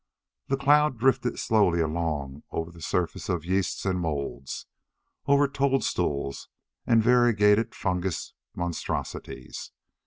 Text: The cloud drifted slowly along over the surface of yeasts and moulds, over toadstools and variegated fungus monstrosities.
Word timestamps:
The 0.47 0.57
cloud 0.57 0.97
drifted 0.97 1.37
slowly 1.37 1.79
along 1.79 2.41
over 2.49 2.71
the 2.71 2.81
surface 2.81 3.29
of 3.29 3.45
yeasts 3.45 3.85
and 3.85 3.99
moulds, 4.01 4.65
over 5.27 5.47
toadstools 5.47 6.49
and 6.87 7.03
variegated 7.03 7.75
fungus 7.75 8.33
monstrosities. 8.55 9.71